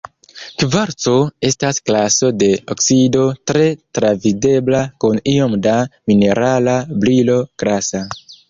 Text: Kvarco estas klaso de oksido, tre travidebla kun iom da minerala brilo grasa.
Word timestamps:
Kvarco 0.61 1.11
estas 1.49 1.79
klaso 1.89 2.31
de 2.43 2.47
oksido, 2.75 3.27
tre 3.51 3.67
travidebla 3.99 4.83
kun 5.05 5.23
iom 5.37 5.57
da 5.69 5.77
minerala 6.13 6.79
brilo 7.05 7.39
grasa. 7.65 8.07